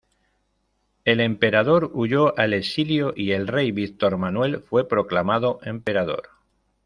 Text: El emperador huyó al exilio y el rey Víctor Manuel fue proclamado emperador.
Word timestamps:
El 1.05 1.19
emperador 1.19 1.91
huyó 1.93 2.35
al 2.35 2.55
exilio 2.55 3.13
y 3.15 3.33
el 3.33 3.47
rey 3.47 3.71
Víctor 3.71 4.17
Manuel 4.17 4.63
fue 4.63 4.87
proclamado 4.87 5.59
emperador. 5.61 6.29